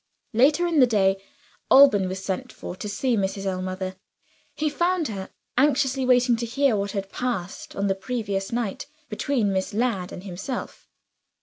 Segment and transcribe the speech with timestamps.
[0.33, 1.23] Later in the day,
[1.69, 3.45] Alban was sent for to see Mrs.
[3.45, 3.97] Ellmother.
[4.55, 9.53] He found her anxiously waiting to hear what had passed, on the previous night, between
[9.53, 10.87] Miss Ladd and himself.